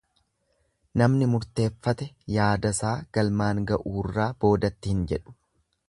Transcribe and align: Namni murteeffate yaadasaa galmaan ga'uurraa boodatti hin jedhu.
Namni 1.01 1.27
murteeffate 1.33 2.09
yaadasaa 2.37 2.97
galmaan 3.19 3.63
ga'uurraa 3.73 4.31
boodatti 4.47 4.97
hin 4.97 5.07
jedhu. 5.15 5.37